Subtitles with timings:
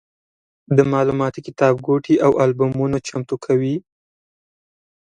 [0.77, 3.75] د معلوماتي کتابګوټي او البومونه چمتو کوي.